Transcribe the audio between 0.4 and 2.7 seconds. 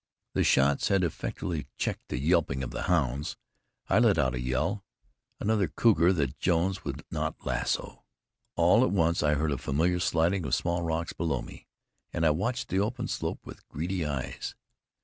shots had effectually checked the yelping